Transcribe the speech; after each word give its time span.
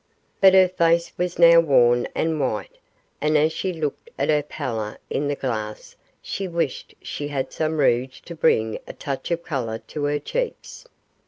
But 0.39 0.55
her 0.55 0.67
face 0.67 1.13
was 1.15 1.37
now 1.37 1.59
worn 1.59 2.07
and 2.15 2.39
white, 2.39 2.75
and 3.21 3.37
as 3.37 3.51
she 3.53 3.71
looked 3.71 4.09
at 4.17 4.29
her 4.29 4.41
pallor 4.41 4.97
in 5.11 5.27
the 5.27 5.35
glass 5.35 5.95
she 6.23 6.47
wished 6.47 6.95
she 7.03 7.27
had 7.27 7.53
some 7.53 7.77
rouge 7.77 8.19
to 8.21 8.33
bring 8.33 8.79
a 8.87 8.93
touch 8.93 9.29
of 9.29 9.43
colour 9.43 9.77
to 9.77 10.05
her 10.05 10.17
cheeks. 10.17 10.87